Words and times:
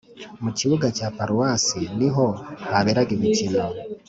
mu 0.43 0.51
kibuga 0.57 0.87
cya 0.97 1.07
paruwasi 1.17 1.79
niho 1.97 2.25
haberaga 2.71 3.11
imikino 3.17 3.65